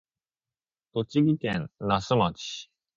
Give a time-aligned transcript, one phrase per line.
[0.93, 2.71] 栃木県那須町